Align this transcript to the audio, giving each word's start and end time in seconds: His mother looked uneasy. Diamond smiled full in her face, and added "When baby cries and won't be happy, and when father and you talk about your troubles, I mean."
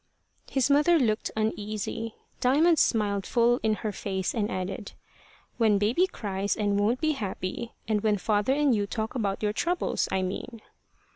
His 0.49 0.71
mother 0.71 0.97
looked 0.97 1.29
uneasy. 1.37 2.15
Diamond 2.39 2.79
smiled 2.79 3.27
full 3.27 3.59
in 3.61 3.75
her 3.85 3.91
face, 3.91 4.33
and 4.33 4.49
added 4.49 4.93
"When 5.59 5.77
baby 5.77 6.07
cries 6.07 6.57
and 6.57 6.79
won't 6.79 6.99
be 6.99 7.11
happy, 7.11 7.73
and 7.87 8.01
when 8.01 8.17
father 8.17 8.53
and 8.53 8.73
you 8.73 8.87
talk 8.87 9.13
about 9.13 9.43
your 9.43 9.53
troubles, 9.53 10.07
I 10.11 10.23
mean." 10.23 10.63